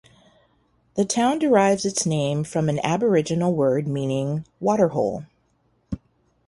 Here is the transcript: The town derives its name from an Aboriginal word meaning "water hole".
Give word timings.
The 0.95 1.05
town 1.05 1.37
derives 1.37 1.85
its 1.85 2.07
name 2.07 2.43
from 2.43 2.69
an 2.69 2.79
Aboriginal 2.83 3.53
word 3.53 3.87
meaning 3.87 4.47
"water 4.59 4.87
hole". 4.87 5.25